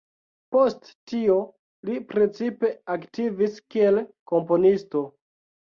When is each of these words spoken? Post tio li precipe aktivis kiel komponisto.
Post 0.53 0.87
tio 1.11 1.35
li 1.91 1.99
precipe 2.15 2.73
aktivis 2.97 3.63
kiel 3.71 4.03
komponisto. 4.35 5.07